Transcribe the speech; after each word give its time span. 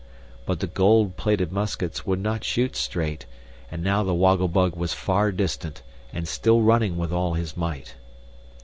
But 0.47 0.61
the 0.61 0.65
gold 0.65 1.15
plated 1.15 1.51
muskets 1.51 2.07
would 2.07 2.17
not 2.19 2.43
shoot 2.43 2.75
straight, 2.75 3.27
and 3.69 3.83
now 3.83 4.01
the 4.01 4.15
Woggle 4.15 4.47
Bug 4.47 4.75
was 4.75 4.95
far 4.95 5.31
distant, 5.31 5.83
and 6.11 6.27
still 6.27 6.61
running 6.61 6.97
with 6.97 7.13
all 7.13 7.35
his 7.35 7.55
might. 7.55 7.93